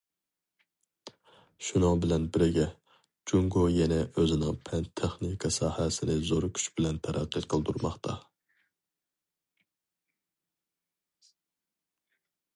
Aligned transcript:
شۇنىڭ 1.65 1.99
بىلەن 2.05 2.23
بىرگە، 2.37 2.63
جۇڭگو 3.31 3.65
يەنە 3.73 3.99
ئۆزىنىڭ 4.21 4.55
پەن- 4.69 4.87
تېخنىكا 5.01 5.51
ساھەسىنى 5.57 6.15
زور 6.31 6.47
كۈچ 6.59 6.65
بىلەن 6.79 6.97
تەرەققىي 7.07 7.45
قىلدۇرماقتا. 7.55 8.17